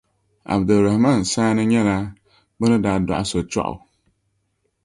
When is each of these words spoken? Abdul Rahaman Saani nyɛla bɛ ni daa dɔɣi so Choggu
Abdul 0.53 0.81
Rahaman 0.85 1.19
Saani 1.31 1.63
nyɛla 1.69 1.97
bɛ 2.57 2.65
ni 2.69 2.77
daa 2.83 2.97
dɔɣi 3.07 3.23
so 3.29 3.39
Choggu 3.51 3.75